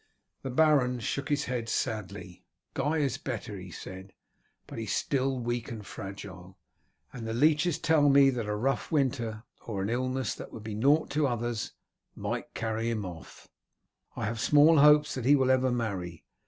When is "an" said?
9.83-9.91